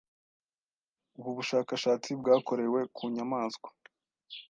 [1.19, 3.69] Ubu bushakashatsi bwakorewe ku nyamaswa